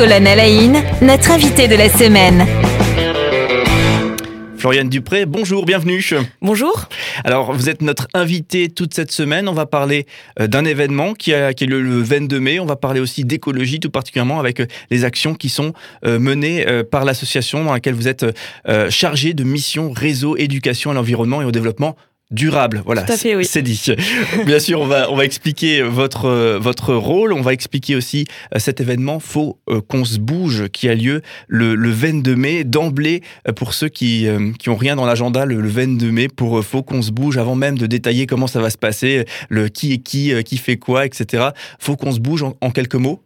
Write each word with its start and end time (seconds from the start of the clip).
Colonne 0.00 0.26
Alain, 0.26 0.82
notre 1.02 1.30
invité 1.30 1.68
de 1.68 1.74
la 1.74 1.90
semaine. 1.90 2.46
Floriane 4.56 4.88
Dupré, 4.88 5.26
bonjour, 5.26 5.66
bienvenue. 5.66 6.02
Bonjour. 6.40 6.88
Alors, 7.22 7.52
vous 7.52 7.68
êtes 7.68 7.82
notre 7.82 8.08
invité 8.14 8.70
toute 8.70 8.94
cette 8.94 9.12
semaine. 9.12 9.46
On 9.46 9.52
va 9.52 9.66
parler 9.66 10.06
euh, 10.40 10.46
d'un 10.46 10.64
événement 10.64 11.12
qui, 11.12 11.34
a, 11.34 11.52
qui 11.52 11.64
est 11.64 11.66
le, 11.66 12.00
22 12.00 12.40
mai. 12.40 12.60
On 12.60 12.64
va 12.64 12.76
parler 12.76 13.00
aussi 13.00 13.26
d'écologie, 13.26 13.78
tout 13.78 13.90
particulièrement 13.90 14.40
avec 14.40 14.60
euh, 14.60 14.66
les 14.90 15.04
actions 15.04 15.34
qui 15.34 15.50
sont 15.50 15.74
euh, 16.06 16.18
menées 16.18 16.64
par 16.90 17.04
l'association 17.04 17.62
dans 17.64 17.74
laquelle 17.74 17.92
vous 17.92 18.08
êtes 18.08 18.24
chargé 18.88 19.34
de 19.34 19.44
mission 19.44 19.92
réseau 19.92 20.34
éducation 20.38 20.92
à 20.92 20.94
l'environnement 20.94 21.42
et 21.42 21.44
au 21.44 21.52
développement 21.52 21.94
durable. 22.30 22.82
Voilà, 22.84 23.04
c'est 23.16 23.62
dit. 23.62 23.86
Bien 24.46 24.60
sûr, 24.60 24.80
on 24.80 24.86
va, 24.86 25.10
on 25.10 25.16
va 25.16 25.24
expliquer 25.24 25.82
votre, 25.82 26.58
votre 26.58 26.94
rôle. 26.94 27.32
On 27.32 27.40
va 27.40 27.52
expliquer 27.52 27.96
aussi 27.96 28.26
euh, 28.54 28.58
cet 28.58 28.80
événement 28.80 29.18
Faut 29.20 29.58
euh, 29.68 29.80
qu'on 29.80 30.04
se 30.04 30.18
bouge 30.18 30.68
qui 30.68 30.88
a 30.88 30.94
lieu 30.94 31.22
le, 31.48 31.74
le 31.74 31.90
22 31.90 32.36
mai. 32.36 32.64
D'emblée, 32.64 33.22
euh, 33.48 33.52
pour 33.52 33.74
ceux 33.74 33.88
qui, 33.88 34.28
qui 34.58 34.68
ont 34.68 34.76
rien 34.76 34.96
dans 34.96 35.06
l'agenda, 35.06 35.44
le, 35.44 35.68
22 35.68 36.10
mai, 36.10 36.28
pour 36.28 36.64
Faut 36.64 36.82
qu'on 36.82 37.02
se 37.02 37.10
bouge, 37.10 37.36
avant 37.38 37.54
même 37.54 37.78
de 37.78 37.86
détailler 37.86 38.26
comment 38.26 38.46
ça 38.46 38.60
va 38.60 38.70
se 38.70 38.78
passer, 38.78 39.24
le 39.48 39.68
qui 39.68 39.94
est 39.94 39.98
qui, 39.98 40.32
qui 40.44 40.56
fait 40.56 40.76
quoi, 40.76 41.06
etc. 41.06 41.48
Faut 41.78 41.96
qu'on 41.96 42.12
se 42.12 42.20
bouge 42.20 42.44
en 42.60 42.70
quelques 42.70 42.94
mots. 42.94 43.20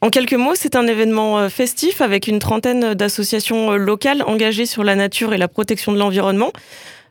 En 0.00 0.10
quelques 0.10 0.34
mots, 0.34 0.54
c'est 0.54 0.76
un 0.76 0.86
événement 0.86 1.48
festif 1.48 2.00
avec 2.00 2.26
une 2.26 2.38
trentaine 2.38 2.94
d'associations 2.94 3.76
locales 3.76 4.22
engagées 4.26 4.66
sur 4.66 4.84
la 4.84 4.96
nature 4.96 5.32
et 5.32 5.38
la 5.38 5.48
protection 5.48 5.92
de 5.92 5.98
l'environnement. 5.98 6.52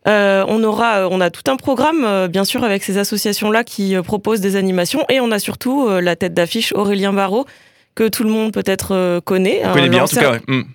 Euh, 0.08 0.44
on 0.48 0.64
aura, 0.64 1.08
on 1.10 1.22
a 1.22 1.30
tout 1.30 1.50
un 1.50 1.56
programme, 1.56 2.04
euh, 2.04 2.28
bien 2.28 2.44
sûr, 2.44 2.64
avec 2.64 2.84
ces 2.84 2.98
associations-là 2.98 3.64
qui 3.64 3.96
euh, 3.96 4.02
proposent 4.02 4.42
des 4.42 4.56
animations, 4.56 5.06
et 5.10 5.20
on 5.20 5.32
a 5.32 5.40
surtout 5.40 5.90
la 5.90 6.16
tête 6.16 6.34
d'affiche 6.34 6.74
Aurélien 6.74 7.14
Barraud 7.14 7.46
que 7.96 8.08
tout 8.08 8.24
le 8.24 8.30
monde 8.30 8.52
peut-être 8.52 9.20
connaît, 9.24 9.62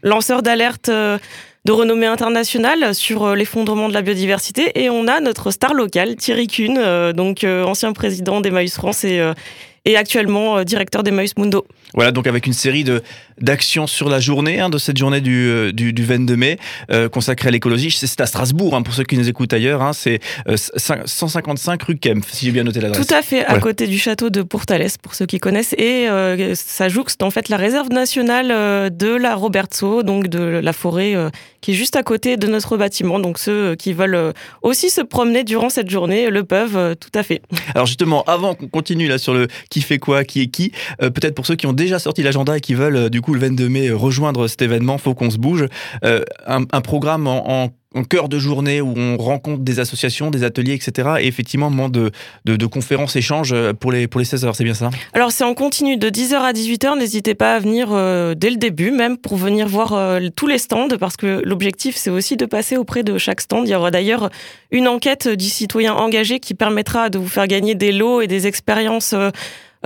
lanceur, 0.02 0.42
d'alerte 0.42 0.88
de 0.88 1.72
renommée 1.72 2.06
internationale 2.06 2.94
sur 2.94 3.34
l'effondrement 3.34 3.88
de 3.88 3.94
la 3.94 4.02
biodiversité. 4.02 4.80
Et 4.80 4.88
on 4.88 5.08
a 5.08 5.20
notre 5.20 5.50
star 5.50 5.74
locale, 5.74 6.14
Thierry 6.14 6.46
Kuhn, 6.46 7.12
donc 7.12 7.44
ancien 7.44 7.92
président 7.92 8.40
d'Emmaüs 8.40 8.74
France 8.74 9.02
et, 9.04 9.20
et 9.88 9.96
actuellement 9.96 10.62
directeur 10.62 11.02
d'Emmaüs 11.02 11.36
Mundo. 11.36 11.66
Voilà, 11.94 12.12
donc 12.12 12.26
avec 12.26 12.46
une 12.46 12.52
série 12.52 12.84
d'actions 13.40 13.86
sur 13.86 14.08
la 14.08 14.20
journée, 14.20 14.60
hein, 14.60 14.68
de 14.68 14.78
cette 14.78 14.96
journée 14.96 15.20
du, 15.20 15.48
euh, 15.48 15.72
du, 15.72 16.04
22 16.04 16.36
mai, 16.36 16.58
euh, 16.90 17.08
consacrée 17.08 17.48
à 17.48 17.50
l'écologie. 17.50 17.90
C'est 17.90 18.20
à 18.20 18.26
Strasbourg, 18.26 18.74
hein, 18.74 18.82
pour 18.82 18.94
ceux 18.94 19.04
qui 19.04 19.16
nous 19.16 19.28
écoutent 19.28 19.52
ailleurs. 19.52 19.82
Hein, 19.82 19.92
c'est 19.92 20.20
155 20.54 21.80
euh, 21.80 21.84
rue 21.86 21.96
Kempf, 21.96 22.30
si 22.30 22.46
j'ai 22.46 22.52
bien 22.52 22.64
noté 22.64 22.80
l'adresse. 22.80 23.06
Tout 23.06 23.14
à 23.14 23.22
fait, 23.22 23.44
à 23.44 23.58
côté 23.58 23.86
du 23.86 23.98
château 23.98 24.30
de 24.30 24.42
Pourtalès, 24.42 24.98
pour 24.98 25.14
ceux 25.14 25.26
qui 25.26 25.38
connaissent. 25.38 25.74
Et 25.78 26.08
ça 26.54 26.88
jouxte 26.88 27.22
en 27.22 27.30
fait 27.30 27.48
la 27.48 27.56
réserve 27.56 27.88
nationale 27.90 28.90
de 28.94 29.14
la 29.14 29.34
Robertso, 29.34 30.02
donc 30.02 30.28
de 30.28 30.40
la 30.40 30.72
forêt 30.72 31.14
qui 31.60 31.72
est 31.72 31.74
juste 31.74 31.96
à 31.96 32.02
côté 32.02 32.36
de 32.36 32.46
notre 32.46 32.76
bâtiment. 32.76 33.18
Donc 33.18 33.38
ceux 33.38 33.74
qui 33.74 33.92
veulent 33.92 34.32
aussi 34.62 34.90
se 34.90 35.00
promener 35.00 35.44
durant 35.44 35.70
cette 35.70 35.90
journée 35.90 36.30
le 36.30 36.44
peuvent, 36.44 36.96
tout 36.96 37.10
à 37.14 37.22
fait. 37.22 37.42
Alors 37.74 37.86
justement, 37.86 38.22
avant 38.24 38.54
qu'on 38.54 38.68
continue 38.68 39.08
là 39.08 39.18
sur 39.18 39.34
le 39.34 39.48
qui 39.70 39.80
fait 39.80 39.98
quoi, 39.98 40.24
qui 40.24 40.42
est 40.42 40.48
qui, 40.48 40.72
peut-être 40.98 41.34
pour 41.34 41.46
ceux 41.46 41.56
qui 41.56 41.66
ont 41.66 41.72
déjà 41.72 41.98
sorti 41.98 42.22
l'agenda 42.22 42.56
et 42.56 42.60
qui 42.60 42.74
veulent 42.74 42.96
euh, 42.96 43.08
du 43.08 43.20
coup 43.20 43.34
le 43.34 43.40
22 43.40 43.68
mai 43.68 43.90
rejoindre 43.90 44.46
cet 44.48 44.62
événement, 44.62 44.98
faut 44.98 45.14
qu'on 45.14 45.30
se 45.30 45.38
bouge. 45.38 45.66
Euh, 46.04 46.22
un, 46.46 46.80
programme 46.80 47.26
en, 47.26 47.70
cœur 48.08 48.28
de 48.28 48.38
journée 48.38 48.80
où 48.80 48.94
on 48.96 49.16
rencontre 49.16 49.62
des 49.62 49.80
associations, 49.80 50.30
des 50.30 50.44
ateliers, 50.44 50.74
etc. 50.74 51.08
Et 51.20 51.26
effectivement, 51.26 51.70
moment 51.70 51.88
de, 51.88 52.10
de, 52.44 52.66
conférences, 52.66 53.16
échanges 53.16 53.54
pour 53.80 53.92
les, 53.92 54.06
pour 54.06 54.18
les 54.18 54.24
16 54.24 54.44
heures, 54.44 54.56
c'est 54.56 54.64
bien 54.64 54.74
ça? 54.74 54.90
Alors, 55.14 55.32
c'est 55.32 55.44
en 55.44 55.54
continu 55.54 55.96
de 55.96 56.08
10h 56.08 56.34
à 56.34 56.52
18h. 56.52 56.98
N'hésitez 56.98 57.34
pas 57.34 57.54
à 57.54 57.58
venir 57.58 57.88
euh, 57.90 58.34
dès 58.34 58.50
le 58.50 58.56
début, 58.56 58.90
même 58.90 59.16
pour 59.16 59.36
venir 59.36 59.68
voir 59.68 60.20
tous 60.36 60.46
les 60.46 60.58
stands, 60.58 60.88
parce 61.00 61.16
que 61.16 61.42
l'objectif, 61.44 61.96
c'est 61.96 62.10
aussi 62.10 62.36
de 62.36 62.46
passer 62.46 62.76
auprès 62.76 63.02
de 63.02 63.18
chaque 63.18 63.40
stand. 63.40 63.66
Il 63.66 63.70
y 63.70 63.74
aura 63.74 63.90
d'ailleurs 63.90 64.30
une 64.70 64.88
enquête 64.88 65.28
du 65.28 65.46
citoyen 65.46 65.94
engagé 65.94 66.40
qui 66.40 66.54
permettra 66.54 67.10
de 67.10 67.18
vous 67.18 67.28
faire 67.28 67.46
gagner 67.46 67.74
des 67.74 67.92
lots 67.92 68.20
et 68.20 68.26
des 68.26 68.46
expériences. 68.46 69.14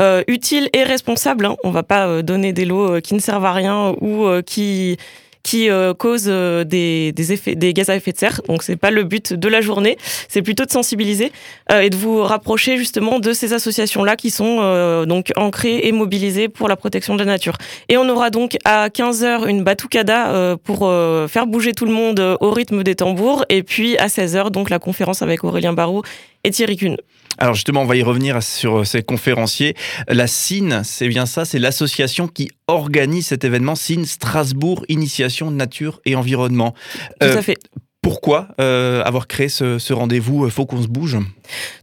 Euh, 0.01 0.23
utile 0.27 0.71
et 0.73 0.85
responsable. 0.85 1.45
Hein. 1.45 1.57
On 1.65 1.71
va 1.71 1.83
pas 1.83 2.07
euh, 2.07 2.23
donner 2.23 2.55
des 2.55 2.65
lots 2.65 2.95
euh, 2.95 3.01
qui 3.01 3.15
ne 3.15 3.19
servent 3.19 3.45
à 3.45 3.53
rien 3.53 3.95
ou 4.01 4.27
qui 4.47 4.97
qui 5.43 5.69
causent 5.99 6.25
des, 6.25 7.13
des, 7.13 7.33
effets, 7.33 7.55
des 7.55 7.73
gaz 7.73 7.91
à 7.91 7.97
effet 7.97 8.13
de 8.13 8.19
serre. 8.19 8.41
Donc 8.49 8.63
c'est 8.63 8.77
pas 8.77 8.91
le 8.91 9.05
but 9.05 9.33
de 9.33 9.49
la 9.49 9.61
journée, 9.61 9.97
c'est 10.29 10.43
plutôt 10.43 10.65
de 10.65 10.71
sensibiliser 10.71 11.33
et 11.73 11.91
de 11.91 11.97
vous 11.97 12.23
rapprocher 12.23 12.77
justement 12.77 13.19
de 13.19 13.33
ces 13.33 13.53
associations-là 13.53 14.17
qui 14.17 14.31
sont 14.31 15.05
donc 15.07 15.33
ancrées 15.37 15.81
et 15.85 15.93
mobilisées 15.93 16.49
pour 16.49 16.69
la 16.69 16.77
protection 16.77 17.15
de 17.15 17.21
la 17.21 17.25
nature. 17.25 17.57
Et 17.89 17.97
on 17.97 18.09
aura 18.09 18.31
donc 18.31 18.57
à 18.65 18.89
15h 18.89 19.49
une 19.49 19.65
batucada 19.65 20.57
pour 20.65 20.91
faire 21.29 21.47
bouger 21.47 21.73
tout 21.73 21.87
le 21.87 21.93
monde 21.93 22.37
au 22.41 22.51
rythme 22.51 22.83
des 22.83 22.95
tambours 22.95 23.45
et 23.49 23.63
puis 23.63 23.97
à 23.99 24.07
16h 24.07 24.51
donc 24.51 24.71
la 24.71 24.79
conférence 24.79 25.23
avec 25.23 25.45
Aurélien 25.45 25.73
Barraud 25.73 26.03
et 26.45 26.51
Thierry 26.51 26.77
Kuhn. 26.77 26.97
Alors 27.39 27.55
justement, 27.55 27.83
on 27.83 27.87
va 27.87 27.97
y 27.97 28.03
revenir 28.03 28.43
sur 28.43 28.81
euh, 28.81 28.85
ces 28.85 29.03
conférenciers. 29.03 29.75
La 30.09 30.27
CIN, 30.27 30.83
c'est 30.85 31.09
bien 31.09 31.27
ça, 31.27 31.45
c'est 31.45 31.59
l'association 31.59 32.29
qui 32.29 32.51
organise 32.67 33.29
cet 33.29 33.45
événement 33.45 33.75
CIN 33.75 34.05
Strasbourg 34.05 34.85
Initiation 34.89 35.51
Nature 35.51 36.01
et 36.05 36.15
Environnement. 36.15 36.75
Tout 37.21 37.27
à 37.27 37.31
euh, 37.31 37.43
fait. 37.43 37.59
Pourquoi 38.03 38.49
euh, 38.61 39.03
avoir 39.05 39.29
créé 39.29 39.49
ce, 39.49 39.93
rendez-vous? 39.93 40.51
Faut 40.51 40.67
qu'on 40.67 40.83
se 40.83 40.89
bouge? 40.89 41.19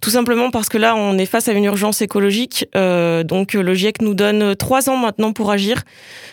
Tout 0.01 0.09
simplement 0.09 0.51
parce 0.51 0.69
que 0.69 0.77
là, 0.77 0.95
on 0.95 1.17
est 1.17 1.25
face 1.25 1.47
à 1.47 1.51
une 1.51 1.65
urgence 1.65 2.01
écologique. 2.01 2.65
donc, 2.73 3.53
le 3.53 3.73
GIEC 3.73 4.01
nous 4.01 4.13
donne 4.13 4.55
trois 4.55 4.89
ans 4.89 4.97
maintenant 4.97 5.33
pour 5.33 5.51
agir. 5.51 5.83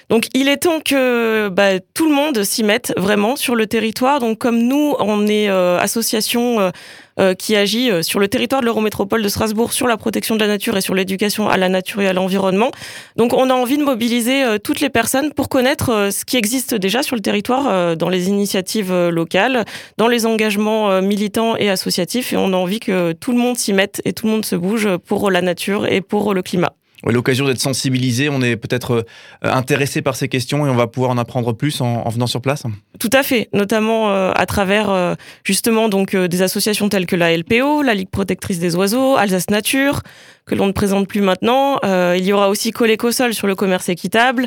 Donc, 0.08 0.26
il 0.34 0.48
est 0.48 0.58
temps 0.58 0.80
que 0.80 1.48
bah, 1.48 1.80
tout 1.94 2.08
le 2.08 2.14
monde 2.14 2.42
s'y 2.44 2.62
mette 2.62 2.92
vraiment 2.96 3.36
sur 3.36 3.54
le 3.54 3.66
territoire. 3.66 4.20
Donc, 4.20 4.38
comme 4.38 4.58
nous, 4.58 4.94
on 4.98 5.26
est 5.26 5.48
association 5.48 6.72
euh, 7.18 7.32
qui 7.32 7.56
agit 7.56 7.90
euh, 7.90 8.02
sur 8.02 8.20
le 8.20 8.28
territoire 8.28 8.60
de 8.60 8.66
l'Eurométropole 8.66 9.22
de 9.22 9.28
Strasbourg 9.30 9.72
sur 9.72 9.86
la 9.86 9.96
protection 9.96 10.34
de 10.34 10.40
la 10.40 10.48
nature 10.48 10.76
et 10.76 10.82
sur 10.82 10.94
l'éducation 10.94 11.48
à 11.48 11.56
la 11.56 11.70
nature 11.70 12.02
et 12.02 12.08
à 12.08 12.12
l'environnement. 12.12 12.70
Donc 13.16 13.32
on 13.32 13.48
a 13.48 13.54
envie 13.54 13.78
de 13.78 13.84
mobiliser 13.84 14.44
euh, 14.44 14.58
toutes 14.58 14.80
les 14.80 14.90
personnes 14.90 15.32
pour 15.32 15.48
connaître 15.48 16.10
ce 16.12 16.26
qui 16.26 16.36
existe 16.36 16.74
déjà 16.74 17.02
sur 17.02 17.16
le 17.16 17.22
territoire 17.22 17.96
dans 17.96 18.10
les 18.10 18.28
initiatives 18.28 18.92
locales, 19.08 19.64
dans 19.96 20.08
les 20.08 20.26
engagements 20.26 21.00
militants 21.00 21.56
et 21.56 21.70
associatifs 21.70 22.34
et 22.34 22.36
on 22.36 22.52
a 22.52 22.56
envie 22.56 22.80
que 22.80 23.12
tout 23.12 23.25
le 23.32 23.38
monde 23.38 23.56
s'y 23.56 23.72
mette 23.72 24.02
et 24.04 24.12
tout 24.12 24.26
le 24.26 24.32
monde 24.32 24.44
se 24.44 24.56
bouge 24.56 24.88
pour 25.06 25.30
la 25.30 25.42
nature 25.42 25.86
et 25.86 26.00
pour 26.00 26.34
le 26.34 26.42
climat 26.42 26.72
l'occasion 27.12 27.46
d'être 27.46 27.60
sensibilisé, 27.60 28.28
on 28.28 28.42
est 28.42 28.56
peut-être 28.56 28.92
euh, 28.92 29.02
intéressé 29.42 30.02
par 30.02 30.16
ces 30.16 30.28
questions 30.28 30.66
et 30.66 30.70
on 30.70 30.74
va 30.74 30.86
pouvoir 30.86 31.10
en 31.10 31.18
apprendre 31.18 31.52
plus 31.52 31.80
en, 31.80 32.08
venant 32.08 32.26
sur 32.26 32.40
place. 32.40 32.64
Tout 32.98 33.10
à 33.12 33.22
fait, 33.22 33.48
notamment 33.52 34.10
euh, 34.10 34.32
à 34.34 34.46
travers 34.46 34.90
euh, 34.90 35.14
justement 35.44 35.88
donc 35.88 36.16
des 36.16 36.42
associations 36.42 36.88
telles 36.88 37.06
que 37.06 37.16
la 37.16 37.36
LPO, 37.36 37.82
la 37.82 37.94
Ligue 37.94 38.10
protectrice 38.10 38.58
des 38.58 38.76
oiseaux, 38.76 39.16
Alsace 39.16 39.50
Nature, 39.50 40.02
que 40.46 40.54
l'on 40.54 40.66
ne 40.66 40.72
présente 40.72 41.08
plus 41.08 41.20
maintenant. 41.20 41.78
il 41.82 42.24
y 42.24 42.32
aura 42.32 42.48
aussi 42.48 42.70
Colécosol 42.70 43.34
sur 43.34 43.46
le 43.46 43.54
commerce 43.54 43.88
équitable. 43.88 44.46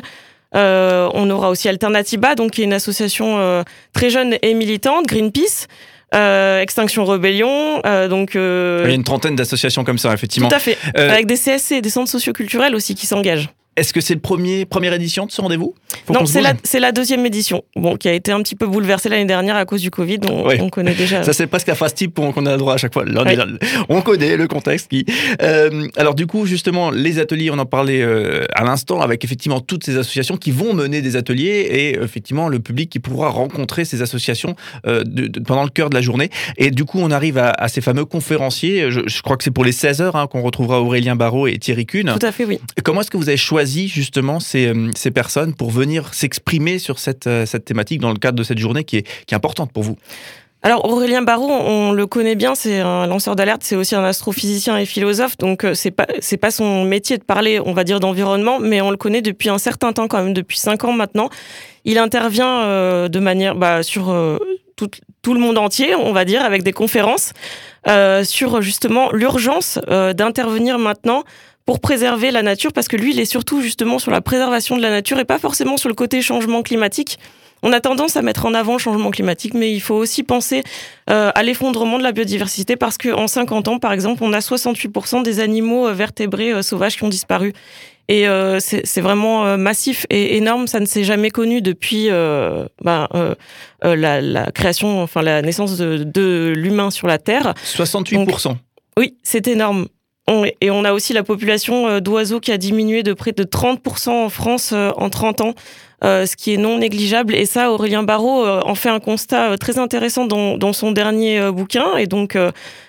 on 0.54 1.30
aura 1.30 1.50
aussi 1.50 1.68
Alternativa, 1.68 2.34
donc 2.34 2.52
qui 2.52 2.62
est 2.62 2.64
une 2.64 2.72
association 2.72 3.64
très 3.92 4.10
jeune 4.10 4.36
et 4.42 4.54
militante, 4.54 5.06
Greenpeace. 5.06 5.66
Euh, 6.14 6.60
Extinction 6.60 7.04
Rebellion. 7.04 7.80
Euh, 7.86 8.08
donc, 8.08 8.34
euh, 8.34 8.82
Il 8.84 8.88
y 8.88 8.92
a 8.92 8.94
une 8.94 9.04
trentaine 9.04 9.36
d'associations 9.36 9.84
comme 9.84 9.98
ça, 9.98 10.12
effectivement. 10.12 10.48
Tout 10.48 10.56
à 10.56 10.58
fait. 10.58 10.76
Avec 10.94 11.26
des 11.26 11.36
CSC, 11.36 11.80
des 11.80 11.90
centres 11.90 12.10
socioculturels 12.10 12.74
aussi 12.74 12.94
qui 12.94 13.06
s'engagent. 13.06 13.50
Est-ce 13.80 13.94
que 13.94 14.02
c'est 14.02 14.12
le 14.12 14.20
premier 14.20 14.66
première 14.66 14.92
édition 14.92 15.24
de 15.24 15.32
ce 15.32 15.40
rendez-vous? 15.40 15.74
Non, 16.10 16.26
c'est 16.26 16.42
la, 16.42 16.52
la, 16.78 16.92
deuxième 16.92 17.24
édition, 17.24 17.64
bon, 17.76 17.96
qui 17.96 18.08
a 18.08 18.12
été 18.12 18.30
un 18.30 18.42
petit 18.42 18.54
peu 18.54 18.66
bouleversée 18.66 19.08
l'année 19.08 19.24
dernière 19.24 19.56
à 19.56 19.64
cause 19.64 19.80
du 19.80 19.90
Covid. 19.90 20.18
On, 20.30 20.46
on 20.60 20.68
connaît 20.68 20.92
déjà. 20.92 21.22
Ça 21.22 21.32
c'est 21.32 21.46
presque 21.46 21.70
un 21.70 21.74
fast 21.74 21.96
type 21.96 22.14
qu'on 22.14 22.44
a 22.44 22.52
le 22.52 22.58
droit 22.58 22.74
à 22.74 22.76
chaque 22.76 22.92
fois. 22.92 23.06
On 23.88 24.02
connaît 24.02 24.36
le 24.36 24.46
contexte. 24.48 24.88
Qui... 24.88 25.06
Euh, 25.40 25.88
alors 25.96 26.14
du 26.14 26.26
coup, 26.26 26.44
justement, 26.44 26.90
les 26.90 27.18
ateliers, 27.18 27.50
on 27.50 27.58
en 27.58 27.64
parlait 27.64 28.02
euh, 28.02 28.44
à 28.52 28.64
l'instant, 28.64 29.00
avec 29.00 29.24
effectivement 29.24 29.60
toutes 29.60 29.84
ces 29.84 29.96
associations 29.96 30.36
qui 30.36 30.50
vont 30.50 30.74
mener 30.74 31.00
des 31.00 31.16
ateliers 31.16 31.66
et 31.70 31.98
effectivement 32.02 32.50
le 32.50 32.60
public 32.60 32.90
qui 32.90 32.98
pourra 32.98 33.30
rencontrer 33.30 33.86
ces 33.86 34.02
associations 34.02 34.56
euh, 34.86 35.04
pendant 35.46 35.64
le 35.64 35.70
cœur 35.70 35.88
de 35.88 35.94
la 35.94 36.02
journée. 36.02 36.28
Et 36.58 36.70
du 36.70 36.84
coup, 36.84 36.98
on 37.00 37.10
arrive 37.10 37.38
à, 37.38 37.68
ces 37.68 37.80
fameux 37.80 38.04
conférenciers. 38.04 38.90
Je, 38.90 39.22
crois 39.22 39.38
que 39.38 39.44
c'est 39.44 39.50
pour 39.50 39.64
les 39.64 39.72
16 39.72 40.02
heures 40.02 40.16
hein, 40.16 40.26
qu'on 40.26 40.42
retrouvera 40.42 40.82
Aurélien 40.82 41.16
Barraud 41.16 41.46
et 41.46 41.56
Thierry 41.56 41.86
Kuhn. 41.86 42.14
Tout 42.18 42.26
à 42.26 42.32
fait, 42.32 42.44
oui. 42.44 42.60
Comment 42.84 43.00
est-ce 43.00 43.10
que 43.10 43.16
vous 43.16 43.30
avez 43.30 43.38
choisi 43.38 43.69
justement 43.78 44.40
ces, 44.40 44.68
euh, 44.68 44.90
ces 44.94 45.10
personnes 45.10 45.54
pour 45.54 45.70
venir 45.70 46.12
s'exprimer 46.14 46.78
sur 46.78 46.98
cette, 46.98 47.26
euh, 47.26 47.46
cette 47.46 47.64
thématique 47.64 48.00
dans 48.00 48.12
le 48.12 48.18
cadre 48.18 48.38
de 48.38 48.42
cette 48.42 48.58
journée 48.58 48.84
qui 48.84 48.98
est, 48.98 49.02
qui 49.26 49.34
est 49.34 49.36
importante 49.36 49.72
pour 49.72 49.82
vous 49.82 49.96
alors 50.62 50.84
Aurélien 50.84 51.22
Barraud, 51.22 51.50
on 51.50 51.92
le 51.92 52.06
connaît 52.06 52.34
bien, 52.34 52.54
c'est 52.54 52.80
un 52.80 53.06
lanceur 53.06 53.34
d'alerte, 53.34 53.62
c'est 53.64 53.76
aussi 53.76 53.94
un 53.94 54.04
astrophysicien 54.04 54.76
et 54.76 54.84
philosophe, 54.84 55.38
donc 55.38 55.64
euh, 55.64 55.72
c'est 55.72 55.90
pas 55.90 56.06
c'est 56.18 56.36
pas 56.36 56.50
son 56.50 56.84
métier 56.84 57.16
de 57.16 57.24
parler, 57.24 57.58
on 57.64 57.72
va 57.72 57.82
dire 57.82 57.98
d'environnement, 57.98 58.58
mais 58.60 58.82
on 58.82 58.90
le 58.90 58.98
connaît 58.98 59.22
depuis 59.22 59.48
un 59.48 59.56
certain 59.56 59.94
temps 59.94 60.06
quand 60.06 60.22
même, 60.22 60.34
depuis 60.34 60.58
cinq 60.58 60.84
ans 60.84 60.92
maintenant. 60.92 61.30
Il 61.86 61.96
intervient 61.96 63.08
de 63.08 63.18
manière 63.20 63.54
bah, 63.54 63.82
sur 63.82 64.14
tout, 64.76 64.90
tout, 65.22 65.32
le 65.32 65.40
monde 65.40 65.56
entier, 65.56 65.94
on 65.94 66.12
va 66.12 66.26
dire, 66.26 66.44
avec 66.44 66.62
des 66.62 66.74
conférences 66.74 67.32
sur 68.24 68.60
justement 68.60 69.10
l'urgence 69.12 69.78
d'intervenir 69.88 70.78
maintenant 70.78 71.24
pour 71.66 71.80
préserver 71.80 72.30
la 72.30 72.42
nature, 72.42 72.72
parce 72.72 72.88
que 72.88 72.96
lui, 72.96 73.12
il 73.12 73.20
est 73.20 73.24
surtout 73.24 73.60
justement 73.62 73.98
sur 73.98 74.10
la 74.10 74.20
préservation 74.20 74.76
de 74.76 74.82
la 74.82 74.90
nature 74.90 75.18
et 75.18 75.24
pas 75.24 75.38
forcément 75.38 75.76
sur 75.76 75.88
le 75.88 75.94
côté 75.94 76.22
changement 76.22 76.62
climatique. 76.62 77.18
On 77.62 77.72
a 77.72 77.80
tendance 77.80 78.16
à 78.16 78.22
mettre 78.22 78.46
en 78.46 78.54
avant 78.54 78.74
le 78.74 78.78
changement 78.78 79.10
climatique, 79.10 79.54
mais 79.54 79.72
il 79.72 79.80
faut 79.80 79.94
aussi 79.94 80.22
penser 80.22 80.62
euh, 81.10 81.30
à 81.34 81.42
l'effondrement 81.42 81.98
de 81.98 82.02
la 82.02 82.12
biodiversité 82.12 82.76
parce 82.76 82.96
qu'en 82.96 83.26
50 83.26 83.68
ans, 83.68 83.78
par 83.78 83.92
exemple, 83.92 84.22
on 84.24 84.32
a 84.32 84.38
68% 84.38 85.22
des 85.22 85.40
animaux 85.40 85.88
euh, 85.88 85.92
vertébrés 85.92 86.52
euh, 86.52 86.62
sauvages 86.62 86.96
qui 86.96 87.04
ont 87.04 87.08
disparu. 87.08 87.52
Et 88.08 88.26
c'est 88.58 89.00
vraiment 89.00 89.56
massif 89.56 90.04
et 90.10 90.36
énorme. 90.36 90.66
Ça 90.66 90.80
ne 90.80 90.84
s'est 90.84 91.04
jamais 91.04 91.30
connu 91.30 91.62
depuis 91.62 92.08
ben, 92.08 93.06
la, 93.84 94.50
création, 94.50 95.00
enfin 95.00 95.22
la 95.22 95.42
naissance 95.42 95.78
de, 95.78 96.52
l'humain 96.56 96.90
sur 96.90 97.06
la 97.06 97.18
Terre. 97.18 97.54
68%. 97.64 98.56
oui, 98.98 99.14
c'est 99.22 99.46
énorme. 99.46 99.86
Et 100.60 100.70
on 100.70 100.84
a 100.84 100.92
aussi 100.92 101.12
la 101.12 101.24
population 101.24 101.98
d'oiseaux 101.98 102.38
qui 102.38 102.52
a 102.52 102.58
diminué 102.58 103.02
de 103.02 103.12
près 103.14 103.32
de 103.32 103.42
30% 103.42 104.10
en 104.10 104.28
France 104.28 104.72
en 104.72 105.10
30 105.10 105.40
ans. 105.40 105.54
Euh, 106.02 106.24
ce 106.24 106.34
qui 106.34 106.54
est 106.54 106.56
non 106.56 106.78
négligeable. 106.78 107.34
Et 107.34 107.44
ça, 107.44 107.70
Aurélien 107.70 108.02
Barraud 108.02 108.46
euh, 108.46 108.62
en 108.64 108.74
fait 108.74 108.88
un 108.88 109.00
constat 109.00 109.50
euh, 109.50 109.56
très 109.58 109.78
intéressant 109.78 110.24
dans, 110.24 110.56
dans 110.56 110.72
son 110.72 110.92
dernier 110.92 111.50
bouquin. 111.52 111.96
Et 111.98 112.06
donc, 112.06 112.38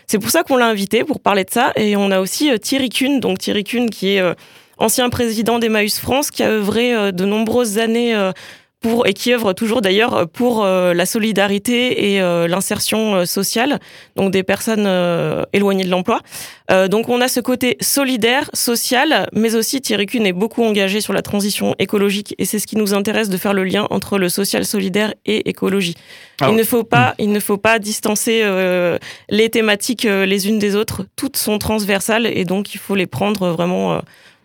c'est 0.07 0.19
pour 0.19 0.29
ça 0.29 0.43
qu'on 0.43 0.55
l'a 0.55 0.67
invité 0.67 1.03
pour 1.03 1.19
parler 1.19 1.43
de 1.43 1.49
ça. 1.49 1.73
Et 1.75 1.97
on 1.97 2.09
a 2.09 2.21
aussi 2.21 2.57
Thierry 2.59 2.89
Kuhn, 2.89 3.19
donc 3.19 3.39
Thierry 3.39 3.65
Kuhn 3.65 3.89
qui 3.89 4.15
est 4.15 4.23
ancien 4.77 5.09
président 5.09 5.59
d'Emmaüs 5.59 5.99
France, 5.99 6.31
qui 6.31 6.43
a 6.43 6.49
œuvré 6.49 7.11
de 7.11 7.25
nombreuses 7.25 7.77
années 7.77 8.15
pour, 8.81 9.07
et 9.07 9.13
qui 9.13 9.31
œuvre 9.31 9.53
toujours 9.53 9.81
d'ailleurs 9.81 10.27
pour 10.27 10.65
euh, 10.65 10.93
la 10.95 11.05
solidarité 11.05 12.13
et 12.13 12.21
euh, 12.21 12.47
l'insertion 12.47 13.15
euh, 13.15 13.25
sociale, 13.25 13.79
donc 14.15 14.31
des 14.31 14.41
personnes 14.41 14.89
éloignées 15.53 15.83
de 15.83 15.89
l'emploi. 15.89 16.21
donc 16.89 17.09
on 17.09 17.21
a 17.21 17.27
ce 17.27 17.39
côté 17.39 17.77
solidaire, 17.79 18.49
social, 18.53 19.29
mais 19.33 19.55
aussi 19.55 19.81
Thierry 19.81 20.07
Kuhn 20.07 20.25
est 20.25 20.33
beaucoup 20.33 20.63
engagé 20.63 20.99
sur 20.99 21.13
la 21.13 21.21
transition 21.21 21.75
écologique 21.77 22.33
et 22.39 22.45
c'est 22.45 22.57
ce 22.59 22.65
qui 22.65 22.75
nous 22.75 22.93
intéresse 22.93 23.29
de 23.29 23.37
faire 23.37 23.53
le 23.53 23.63
lien 23.63 23.87
entre 23.91 24.17
le 24.17 24.29
social, 24.29 24.65
solidaire 24.65 25.13
et 25.25 25.49
écologie. 25.49 25.95
Ah 26.41 26.47
il 26.49 26.55
ne 26.55 26.63
faut 26.63 26.83
pas, 26.83 27.11
hmm. 27.11 27.23
il 27.23 27.31
ne 27.31 27.39
faut 27.39 27.57
pas 27.57 27.77
distancer 27.77 28.43
les 29.29 29.49
thématiques 29.49 30.03
les 30.03 30.47
unes 30.47 30.59
des 30.59 30.75
autres. 30.75 31.05
Toutes 31.15 31.37
sont 31.37 31.59
transversales 31.59 32.25
et 32.25 32.45
donc 32.45 32.73
il 32.73 32.79
faut 32.79 32.95
les 32.95 33.07
prendre 33.07 33.49
vraiment 33.49 34.01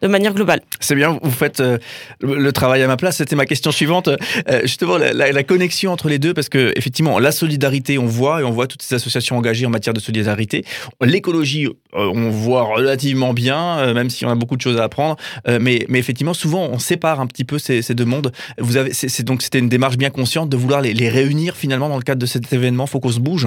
de 0.06 0.12
manière 0.12 0.34
globale. 0.34 0.60
C'est 0.80 0.94
bien, 0.94 1.18
vous 1.22 1.30
faites 1.30 1.60
euh, 1.60 1.78
le 2.20 2.50
travail 2.52 2.82
à 2.82 2.86
ma 2.86 2.96
place. 2.96 3.16
C'était 3.16 3.36
ma 3.36 3.46
question 3.46 3.70
suivante. 3.70 4.08
Euh, 4.08 4.60
justement, 4.62 4.98
la, 4.98 5.42
connexion 5.42 5.92
entre 5.92 6.08
les 6.08 6.18
deux, 6.18 6.34
parce 6.34 6.48
que 6.48 6.72
effectivement, 6.76 7.18
la 7.18 7.32
solidarité, 7.32 7.98
on 7.98 8.06
voit, 8.06 8.40
et 8.40 8.44
on 8.44 8.50
voit 8.50 8.66
toutes 8.66 8.82
ces 8.82 8.94
associations 8.94 9.36
engagées 9.36 9.66
en 9.66 9.70
matière 9.70 9.94
de 9.94 10.00
solidarité. 10.00 10.64
L'écologie, 11.00 11.66
euh, 11.66 11.72
on 11.92 12.30
voit 12.30 12.62
relativement 12.62 13.32
bien, 13.32 13.92
même 13.94 14.10
si 14.10 14.24
on 14.24 14.30
a 14.30 14.34
beaucoup 14.34 14.56
de 14.56 14.60
choses 14.60 14.78
à 14.78 14.84
apprendre. 14.84 15.16
mais, 15.46 15.84
mais 15.88 15.98
effectivement, 15.98 16.34
souvent, 16.34 16.68
on 16.70 16.78
sépare 16.78 17.20
un 17.20 17.26
petit 17.26 17.44
peu 17.44 17.58
ces, 17.58 17.82
deux 17.94 18.04
mondes. 18.04 18.32
Vous 18.58 18.76
avez, 18.76 18.92
c'est, 18.92 19.22
donc, 19.22 19.42
c'était 19.42 19.58
une 19.58 19.68
démarche 19.68 19.96
bien 19.96 20.10
consciente 20.10 20.48
de 20.48 20.56
vouloir 20.56 20.80
les, 20.80 21.08
réunir 21.08 21.56
finalement 21.56 21.88
dans 21.88 21.96
le 21.96 22.02
cadre 22.02 22.20
de 22.20 22.26
cet 22.26 22.52
événement. 22.52 22.86
Faut 22.86 23.00
qu'on 23.00 23.10
se 23.10 23.20
bouge. 23.20 23.46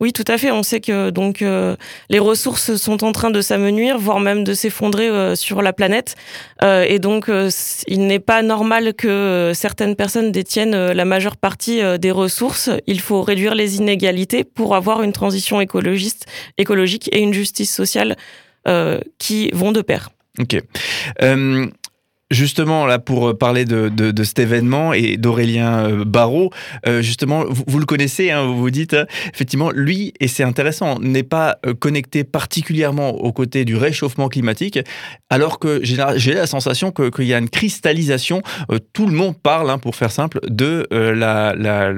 Oui, 0.00 0.12
tout 0.12 0.24
à 0.26 0.38
fait. 0.38 0.50
On 0.50 0.62
sait 0.62 0.80
que 0.80 1.10
donc 1.10 1.44
les 2.10 2.18
ressources 2.18 2.76
sont 2.76 3.04
en 3.04 3.12
train 3.12 3.30
de 3.30 3.40
s'amenuire, 3.40 3.98
voire 3.98 4.20
même 4.20 4.44
de 4.44 4.54
s'effondrer 4.54 5.36
sur 5.36 5.62
la 5.62 5.72
planète 5.72 5.95
euh, 6.62 6.84
et 6.88 6.98
donc, 6.98 7.28
euh, 7.28 7.50
il 7.86 8.06
n'est 8.06 8.18
pas 8.18 8.42
normal 8.42 8.94
que 8.94 9.52
certaines 9.54 9.96
personnes 9.96 10.32
détiennent 10.32 10.92
la 10.92 11.04
majeure 11.04 11.36
partie 11.36 11.82
euh, 11.82 11.98
des 11.98 12.10
ressources. 12.10 12.70
Il 12.86 13.00
faut 13.00 13.22
réduire 13.22 13.54
les 13.54 13.76
inégalités 13.76 14.44
pour 14.44 14.74
avoir 14.74 15.02
une 15.02 15.12
transition 15.12 15.60
écologique 15.60 17.08
et 17.12 17.20
une 17.20 17.34
justice 17.34 17.74
sociale 17.74 18.16
qui 19.18 19.48
vont 19.52 19.70
de 19.70 19.80
pair. 19.80 20.10
Ok. 20.40 20.60
Justement, 22.32 22.86
là, 22.86 22.98
pour 22.98 23.28
euh, 23.28 23.34
parler 23.34 23.64
de, 23.64 23.88
de, 23.88 24.24
cet 24.24 24.40
événement 24.40 24.92
et 24.92 25.16
d'Aurélien 25.16 25.88
euh, 25.88 26.04
Barrault, 26.04 26.50
euh, 26.84 27.00
justement, 27.00 27.44
vous, 27.48 27.78
le 27.78 27.86
connaissez, 27.86 28.32
hein, 28.32 28.44
vous 28.46 28.56
vous 28.56 28.70
dites, 28.70 28.96
effectivement, 29.32 29.70
lui, 29.70 30.12
et 30.18 30.26
c'est 30.26 30.42
intéressant, 30.42 30.98
n'est 30.98 31.22
pas 31.22 31.58
connecté 31.78 32.24
particulièrement 32.24 33.10
aux 33.10 33.32
côtés 33.32 33.64
du 33.64 33.76
réchauffement 33.76 34.28
climatique, 34.28 34.80
alors 35.30 35.60
que 35.60 35.80
j'ai 35.84 36.34
la 36.34 36.46
sensation 36.48 36.90
qu'il 36.90 37.26
y 37.26 37.34
a 37.34 37.38
une 37.38 37.48
cristallisation, 37.48 38.42
tout 38.92 39.06
le 39.06 39.12
monde 39.12 39.40
parle, 39.40 39.70
hein, 39.70 39.78
pour 39.78 39.94
faire 39.94 40.10
simple, 40.10 40.40
de, 40.48 40.86
la, 40.90 41.54
la, 41.54 41.92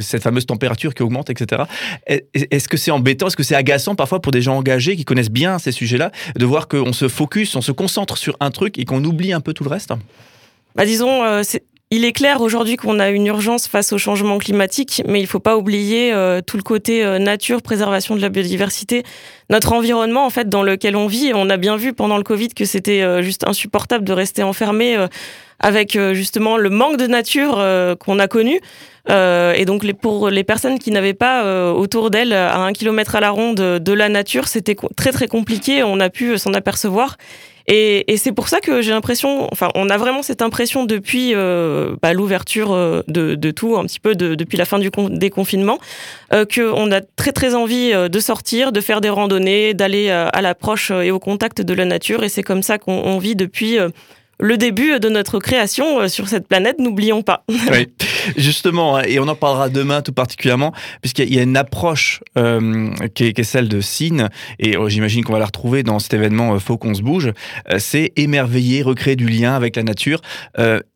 cette 0.00 0.24
fameuse 0.24 0.46
température 0.46 0.94
qui 0.94 1.04
augmente, 1.04 1.30
etc. 1.30 1.62
Est-ce 2.06 2.68
que 2.68 2.76
c'est 2.76 2.90
embêtant, 2.90 3.28
est-ce 3.28 3.36
que 3.36 3.44
c'est 3.44 3.54
agaçant 3.54 3.94
parfois 3.94 4.20
pour 4.20 4.32
des 4.32 4.42
gens 4.42 4.56
engagés 4.56 4.96
qui 4.96 5.04
connaissent 5.04 5.30
bien 5.30 5.60
ces 5.60 5.72
sujets-là, 5.72 6.10
de 6.36 6.44
voir 6.44 6.66
qu'on 6.66 6.92
se 6.92 7.06
focus, 7.06 7.54
on 7.54 7.62
se 7.62 7.72
concentre 7.72 8.16
sur 8.18 8.36
un 8.40 8.50
truc 8.50 8.78
et 8.78 8.87
qu'on 8.88 9.04
oublie 9.04 9.32
un 9.32 9.40
peu 9.40 9.52
tout 9.52 9.62
le 9.62 9.70
reste 9.70 9.92
bah, 10.74 10.84
Disons, 10.84 11.22
euh, 11.22 11.42
il 11.90 12.04
est 12.04 12.12
clair 12.12 12.40
aujourd'hui 12.40 12.76
qu'on 12.76 12.98
a 12.98 13.10
une 13.10 13.26
urgence 13.26 13.68
face 13.68 13.92
au 13.92 13.98
changement 13.98 14.38
climatique, 14.38 15.02
mais 15.06 15.20
il 15.20 15.22
ne 15.22 15.28
faut 15.28 15.38
pas 15.38 15.56
oublier 15.56 16.12
euh, 16.12 16.40
tout 16.44 16.56
le 16.56 16.62
côté 16.62 17.04
euh, 17.04 17.18
nature, 17.18 17.62
préservation 17.62 18.16
de 18.16 18.20
la 18.20 18.30
biodiversité, 18.30 19.04
notre 19.50 19.72
environnement 19.72 20.26
en 20.26 20.30
fait 20.30 20.48
dans 20.48 20.62
lequel 20.62 20.96
on 20.96 21.06
vit. 21.06 21.32
On 21.34 21.48
a 21.50 21.56
bien 21.56 21.76
vu 21.76 21.92
pendant 21.92 22.16
le 22.16 22.24
Covid 22.24 22.48
que 22.48 22.64
c'était 22.64 23.22
juste 23.22 23.46
insupportable 23.46 24.04
de 24.04 24.12
rester 24.12 24.42
enfermé 24.42 24.96
avec 25.60 25.98
justement 26.12 26.56
le 26.56 26.68
manque 26.70 26.98
de 26.98 27.06
nature 27.06 27.64
qu'on 27.98 28.18
a 28.18 28.28
connu. 28.28 28.60
et 29.08 29.64
donc 29.64 29.90
pour 29.94 30.28
les 30.28 30.44
personnes 30.44 30.78
qui 30.78 30.90
n'avaient 30.90 31.14
pas 31.14 31.72
autour 31.72 32.10
d'elles 32.10 32.34
à 32.34 32.58
un 32.58 32.74
kilomètre 32.74 33.16
à 33.16 33.20
la 33.20 33.30
ronde 33.30 33.56
de 33.56 33.92
la 33.94 34.10
nature, 34.10 34.48
c'était 34.48 34.76
très 34.96 35.12
très 35.12 35.28
compliqué. 35.28 35.82
On 35.82 35.98
a 35.98 36.10
pu 36.10 36.36
s'en 36.36 36.52
apercevoir. 36.52 37.16
Et, 37.70 38.16
c'est 38.16 38.32
pour 38.32 38.48
ça 38.48 38.60
que 38.60 38.80
j'ai 38.80 38.92
l'impression, 38.92 39.46
enfin, 39.52 39.68
on 39.74 39.90
a 39.90 39.98
vraiment 39.98 40.22
cette 40.22 40.40
impression 40.40 40.86
depuis 40.86 41.34
euh, 41.34 41.96
bah, 42.00 42.14
l'ouverture 42.14 42.72
euh, 42.72 43.02
de, 43.08 43.50
tout, 43.50 43.76
un 43.76 43.84
petit 43.84 44.00
peu 44.00 44.14
depuis 44.14 44.56
la 44.56 44.64
fin 44.64 44.78
du 44.78 44.90
des 45.10 45.28
confinements, 45.28 45.78
euh, 46.32 46.46
qu'on 46.46 46.90
a 46.90 47.02
très 47.02 47.32
très 47.32 47.54
envie 47.54 47.92
de 47.92 48.20
sortir, 48.20 48.72
de 48.72 48.80
faire 48.80 49.02
des 49.02 49.10
randonnées, 49.10 49.74
d'aller 49.74 50.08
à 50.08 50.40
l'approche 50.40 50.90
et 50.90 51.10
au 51.10 51.18
contact 51.18 51.60
de 51.60 51.74
la 51.74 51.84
nature. 51.84 52.24
Et 52.24 52.30
c'est 52.30 52.42
comme 52.42 52.62
ça 52.62 52.78
qu'on 52.78 53.18
vit 53.18 53.36
depuis 53.36 53.78
le 54.40 54.56
début 54.56 55.00
de 55.00 55.08
notre 55.08 55.38
création 55.38 56.00
euh, 56.00 56.08
sur 56.08 56.28
cette 56.28 56.46
planète, 56.46 56.78
n'oublions 56.78 57.22
pas. 57.22 57.44
Oui, 57.70 57.88
justement, 58.36 58.96
hein, 58.96 59.02
et 59.06 59.18
on 59.18 59.28
en 59.28 59.34
parlera 59.34 59.68
demain 59.68 60.00
tout 60.00 60.12
particulièrement, 60.12 60.72
puisqu'il 61.02 61.32
y 61.32 61.38
a 61.38 61.42
une 61.42 61.56
approche 61.56 62.22
euh, 62.38 62.90
qui, 63.14 63.24
est, 63.24 63.42
celle 63.42 63.68
de 63.68 63.80
Cine, 63.80 64.30
et 64.58 64.76
euh, 64.76 64.88
j'imagine 64.88 65.22
qu'on 65.22 65.34
va 65.34 65.38
la 65.38 65.46
retrouver 65.46 65.82
dans 65.82 65.98
cet 65.98 66.14
événement 66.14 66.58
Faut 66.58 66.78
qu'on 66.78 66.94
se 66.94 67.02
bouge, 67.02 67.32
c'est 67.78 68.12
émerveiller, 68.16 68.82
recréer 68.82 69.16
du 69.16 69.28
lien 69.28 69.54
avec 69.54 69.76
la 69.76 69.82
nature. 69.82 70.20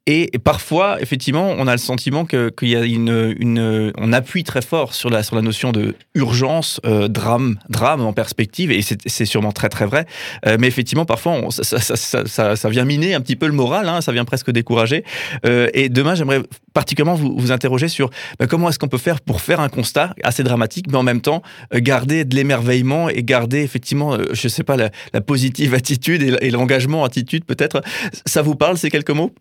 Et, 0.07 0.33
parfois, 0.43 1.01
effectivement, 1.01 1.55
on 1.57 1.69
a 1.69 1.73
le 1.73 1.79
sentiment 1.79 2.25
qu'il 2.25 2.69
y 2.69 2.75
a 2.75 2.85
une, 2.85 3.37
une, 3.39 3.93
on 3.97 4.13
appuie 4.13 4.43
très 4.43 4.61
fort 4.61 4.95
sur 4.95 5.11
la, 5.11 5.23
sur 5.23 5.37
la 5.37 5.43
notion 5.43 5.71
de 5.71 5.95
urgence, 6.17 6.81
euh, 6.85 7.07
drame, 7.07 7.61
drame 7.69 8.01
en 8.01 8.13
perspective, 8.13 8.73
et 8.73 8.81
c'est 8.83 9.25
sûrement 9.25 9.53
très 9.53 9.69
très 9.69 9.87
vrai. 9.87 10.07
Euh, 10.45 10.57
mais 10.59 10.67
effectivement, 10.67 11.05
parfois, 11.05 11.39
ça, 11.51 11.79
ça, 11.79 12.25
ça, 12.27 12.57
ça, 12.57 12.69
vient 12.69 12.85
miner 12.85 13.15
un 13.15 13.21
petit 13.21 13.37
peu 13.37 13.47
le 13.47 13.53
moral, 13.53 13.89
hein, 13.89 14.01
ça 14.01 14.11
vient 14.11 14.25
presque 14.25 14.51
décourager. 14.51 15.05
Euh, 15.47 15.69
et 15.73 15.89
demain, 15.89 16.17
j'aimerais 16.17 16.43
particulièrement 16.75 17.15
vous, 17.15 17.37
vous 17.39 17.53
interroger 17.53 17.87
sur 17.87 18.11
bah, 18.41 18.49
comment 18.49 18.71
est-ce 18.71 18.81
qu'on 18.81 18.89
peut 18.89 18.99
faire 18.99 19.21
pour 19.21 19.41
faire 19.41 19.61
un 19.61 19.69
constat 19.69 20.17
assez 20.25 20.43
dramatique, 20.43 20.87
mais 20.91 20.97
en 20.97 21.05
même 21.05 21.21
temps 21.21 21.43
garder 21.73 22.25
de 22.25 22.35
l'émerveillement 22.35 23.09
et 23.09 23.23
garder 23.23 23.61
effectivement, 23.61 24.19
je 24.33 24.49
sais 24.49 24.65
pas, 24.65 24.77
la 24.77 25.21
positive 25.21 25.75
attitude 25.75 26.39
et 26.41 26.51
l'engagement 26.51 27.05
attitude 27.05 27.45
peut-être. 27.45 27.83
Ça 28.27 28.43
vous 28.43 28.57
parle 28.57 28.77
ces 28.79 28.91
quelques 28.91 29.11
mots? 29.11 29.33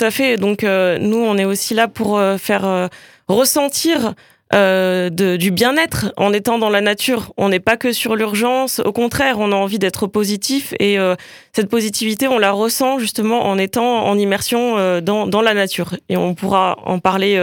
Tout 0.00 0.04
à 0.04 0.10
fait. 0.10 0.36
Donc 0.36 0.64
euh, 0.64 0.98
nous, 0.98 1.18
on 1.18 1.36
est 1.36 1.44
aussi 1.44 1.74
là 1.74 1.88
pour 1.88 2.18
euh, 2.18 2.38
faire 2.38 2.66
euh, 2.66 2.88
ressentir 3.28 4.14
du 4.52 5.50
bien-être 5.52 6.12
en 6.16 6.32
étant 6.32 6.58
dans 6.58 6.70
la 6.70 6.80
nature. 6.80 7.32
On 7.36 7.50
n'est 7.50 7.60
pas 7.60 7.76
que 7.76 7.92
sur 7.92 8.16
l'urgence. 8.16 8.80
Au 8.80 8.90
contraire, 8.90 9.36
on 9.38 9.52
a 9.52 9.54
envie 9.54 9.78
d'être 9.78 10.08
positif 10.08 10.74
et 10.80 10.98
cette 11.52 11.68
positivité, 11.68 12.26
on 12.26 12.40
la 12.40 12.50
ressent 12.50 12.98
justement 12.98 13.44
en 13.44 13.58
étant 13.58 14.04
en 14.04 14.18
immersion 14.18 14.98
dans, 15.02 15.28
dans 15.28 15.40
la 15.40 15.54
nature. 15.54 15.94
Et 16.08 16.16
on 16.16 16.34
pourra 16.34 16.80
en 16.84 16.98
parler 16.98 17.38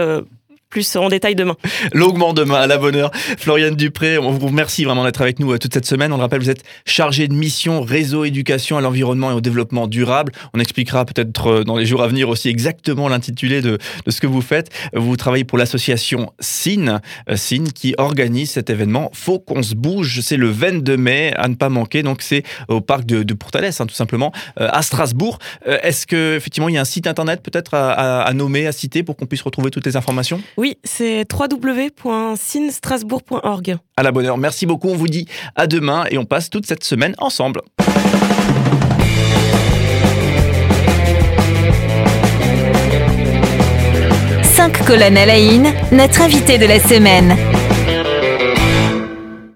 plus 0.70 0.96
en 0.96 1.08
détail 1.08 1.34
demain. 1.34 1.56
Longuement 1.92 2.34
demain, 2.34 2.56
à 2.56 2.66
la 2.66 2.76
bonne 2.76 2.96
heure. 2.96 3.10
Floriane 3.38 3.74
Dupré, 3.74 4.18
on 4.18 4.30
vous 4.32 4.48
remercie 4.48 4.84
vraiment 4.84 5.04
d'être 5.04 5.20
avec 5.20 5.38
nous 5.38 5.52
euh, 5.52 5.58
toute 5.58 5.72
cette 5.72 5.86
semaine. 5.86 6.12
On 6.12 6.16
le 6.16 6.22
rappelle, 6.22 6.40
vous 6.40 6.50
êtes 6.50 6.62
chargé 6.84 7.26
de 7.26 7.34
mission 7.34 7.80
réseau 7.80 8.24
éducation 8.24 8.76
à 8.76 8.80
l'environnement 8.80 9.30
et 9.30 9.34
au 9.34 9.40
développement 9.40 9.86
durable. 9.86 10.32
On 10.52 10.60
expliquera 10.60 11.04
peut-être 11.06 11.46
euh, 11.46 11.64
dans 11.64 11.76
les 11.76 11.86
jours 11.86 12.02
à 12.02 12.08
venir 12.08 12.28
aussi 12.28 12.48
exactement 12.48 13.08
l'intitulé 13.08 13.62
de, 13.62 13.78
de, 14.04 14.10
ce 14.10 14.20
que 14.20 14.26
vous 14.26 14.42
faites. 14.42 14.70
Vous 14.94 15.16
travaillez 15.16 15.44
pour 15.44 15.56
l'association 15.56 16.32
SIN, 16.40 17.00
euh, 17.30 17.36
SIN 17.36 17.64
qui 17.74 17.94
organise 17.96 18.50
cet 18.50 18.68
événement. 18.68 19.10
Faut 19.14 19.38
qu'on 19.38 19.62
se 19.62 19.74
bouge. 19.74 20.20
C'est 20.20 20.36
le 20.36 20.50
22 20.50 20.96
mai, 20.96 21.32
à 21.36 21.48
ne 21.48 21.54
pas 21.54 21.70
manquer. 21.70 22.02
Donc 22.02 22.20
c'est 22.20 22.42
au 22.68 22.82
parc 22.82 23.06
de, 23.06 23.22
de 23.22 23.34
Pourtalès, 23.34 23.80
hein, 23.80 23.86
tout 23.86 23.94
simplement, 23.94 24.32
à 24.56 24.82
Strasbourg. 24.82 25.38
Est-ce 25.64 26.06
que 26.06 26.36
effectivement 26.36 26.68
il 26.68 26.74
y 26.74 26.78
a 26.78 26.80
un 26.80 26.84
site 26.84 27.06
internet 27.06 27.42
peut-être 27.42 27.74
à, 27.74 28.22
à 28.22 28.32
nommer, 28.32 28.66
à 28.66 28.72
citer 28.72 29.02
pour 29.02 29.16
qu'on 29.16 29.26
puisse 29.26 29.42
retrouver 29.42 29.70
toutes 29.70 29.86
les 29.86 29.96
informations? 29.96 30.40
Oui, 30.58 30.76
c'est 30.82 31.24
www.cinestrasbourg.org. 31.32 33.76
À 33.96 34.02
la 34.02 34.10
bonne 34.10 34.26
heure, 34.26 34.38
merci 34.38 34.66
beaucoup. 34.66 34.88
On 34.88 34.96
vous 34.96 35.06
dit 35.06 35.28
à 35.54 35.68
demain 35.68 36.04
et 36.10 36.18
on 36.18 36.24
passe 36.24 36.50
toute 36.50 36.66
cette 36.66 36.82
semaine 36.82 37.14
ensemble. 37.18 37.60
Cinq 44.42 44.84
colonnes 44.84 45.16
à 45.16 45.26
la 45.26 45.38
notre 45.92 46.22
invité 46.22 46.58
de 46.58 46.66
la 46.66 46.80
semaine. 46.80 47.36